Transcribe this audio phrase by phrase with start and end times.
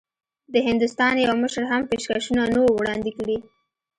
[0.53, 3.37] د هندوستان یوه مشر هم پېشکشونه نه وو وړاندي کړي.